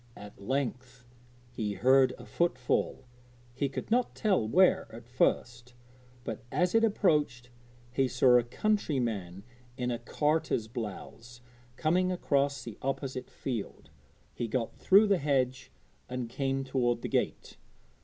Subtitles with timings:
[0.15, 1.05] At length
[1.51, 3.05] he heard a footfall.
[3.53, 5.75] He could not tell where at first,
[6.23, 7.51] but, as it approached,
[7.91, 9.43] he saw a countryman
[9.77, 11.41] in a carter's blouse
[11.75, 13.91] coming across the opposite field.
[14.33, 15.71] He got through the hedge
[16.09, 17.57] and came toward the gate.